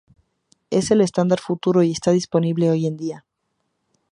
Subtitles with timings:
[0.71, 3.23] Es el estándar futuro y está disponible hoy en día.